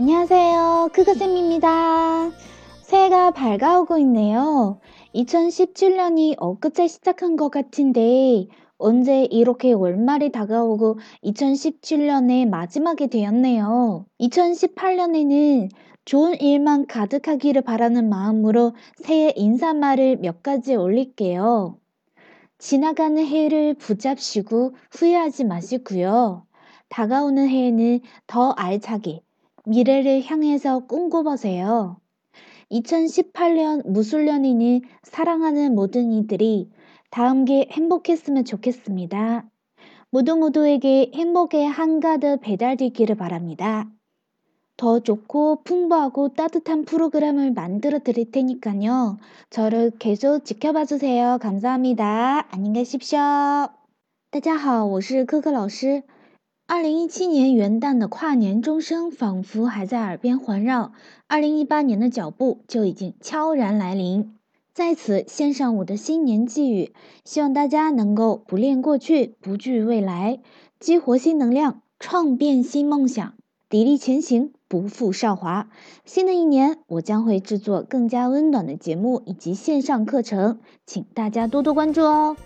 [0.00, 0.88] 안녕하세요.
[0.94, 2.30] 크크쌤입니다.
[2.84, 4.80] 새해가 밝아오고 있네요.
[5.14, 8.46] 2017년이 엊그제 시작한 것 같은데
[8.78, 14.06] 언제 이렇게 월말이 다가오고 2017년의 마지막이 되었네요.
[14.20, 15.68] 2018년에는
[16.06, 21.76] 좋은 일만 가득하기를 바라는 마음으로 새해 인사말을 몇 가지 올릴게요.
[22.56, 26.46] 지나가는 해를 붙잡시고 후회하지 마시고요.
[26.88, 29.20] 다가오는 해에는 더 알차게
[29.65, 31.97] 미래를 향해서 꿈꿔보세요.
[32.71, 36.69] 2018년 무술년에는 사랑하는 모든 이들이
[37.11, 39.45] 다음게 행복했으면 좋겠습니다.
[40.09, 43.89] 모두 모두에게 행복의 한가득 배달되기를 바랍니다.
[44.77, 49.17] 더 좋고 풍부하고 따뜻한 프로그램을 만들어 드릴 테니까요.
[49.49, 51.37] 저를 계속 지켜봐 주세요.
[51.41, 52.47] 감사합니다.
[52.51, 53.19] 안녕히 계십시오.
[54.31, 56.03] 大家好，我是可可老师。
[56.72, 60.92] 二零一七年元旦的跨年钟声仿佛还在耳边环绕，
[61.26, 64.36] 二零一八年的脚步就已经悄然来临。
[64.72, 66.92] 在此献上我的新年寄语，
[67.24, 70.38] 希望大家能够不恋过去，不惧未来，
[70.78, 73.34] 激活新能量，创变新梦想，
[73.68, 75.68] 砥砺前行，不负韶华。
[76.04, 82.36] 新的一年，我将会制作更加温暖的节目以及线上课程，请大家多多关注哦。